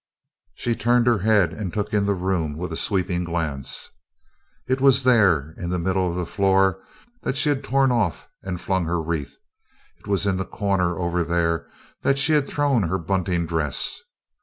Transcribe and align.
She 0.55 0.73
turned 0.75 1.05
her 1.05 1.19
head 1.19 1.53
and 1.53 1.71
took 1.71 1.93
in 1.93 2.07
the 2.07 2.15
room 2.15 2.57
with 2.57 2.73
a 2.73 2.75
sweeping 2.75 3.23
glance. 3.23 3.87
It 4.67 4.81
was 4.81 5.03
there, 5.03 5.53
in 5.59 5.69
the 5.69 5.77
middle 5.77 6.09
of 6.09 6.15
the 6.15 6.25
floor, 6.25 6.81
that 7.21 7.37
she 7.37 7.49
had 7.49 7.63
torn 7.63 7.91
off 7.91 8.27
and 8.41 8.59
flung 8.59 8.85
her 8.85 8.99
wreath; 8.99 9.37
it 9.99 10.07
was 10.07 10.25
in 10.25 10.37
the 10.37 10.43
corner 10.45 10.97
over 10.97 11.23
there 11.23 11.69
that 12.01 12.17
she 12.17 12.31
had 12.33 12.47
thrown 12.49 12.81
her 12.81 12.97
bunting 12.97 13.45
dress. 13.45 13.99